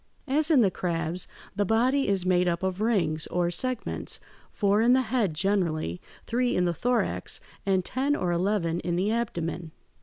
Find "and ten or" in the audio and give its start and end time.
7.67-8.31